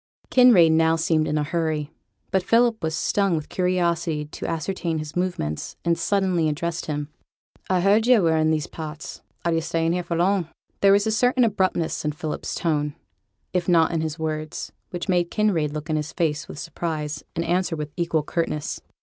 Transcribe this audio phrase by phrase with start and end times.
[0.31, 1.91] Kinraid now seemed in a hurry;
[2.31, 7.09] but Philip was stung with curiosity to ascertain his movements, and suddenly addressed him:
[7.69, 9.21] 'I heard yo' were i' these parts.
[9.45, 12.95] Are you for staying here long?' There was a certain abruptness in Philip's tone,
[13.53, 17.45] if not in his words, which made Kinraid look in his face with surprise, and
[17.45, 18.81] answer with equal curtness.